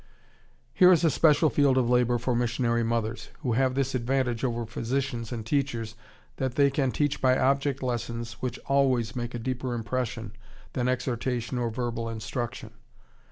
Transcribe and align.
Here 0.73 0.91
is 0.91 1.03
a 1.03 1.11
special 1.11 1.51
field 1.51 1.77
of 1.77 1.87
labor 1.87 2.17
for 2.17 2.35
missionary 2.35 2.83
mothers, 2.83 3.29
who 3.41 3.51
have 3.51 3.75
this 3.75 3.93
advantage 3.93 4.43
over 4.43 4.65
physicians 4.65 5.31
and 5.31 5.45
teachers 5.45 5.93
that 6.37 6.55
they 6.55 6.71
can 6.71 6.89
teach 6.91 7.21
by 7.21 7.37
object 7.37 7.83
lessons 7.83 8.41
which 8.41 8.57
always 8.65 9.15
make 9.15 9.35
a 9.35 9.37
deeper 9.37 9.75
impression 9.75 10.35
than 10.73 10.87
exhortation 10.89 11.59
or 11.59 11.69
verbal 11.69 12.09
instruction. 12.09 12.71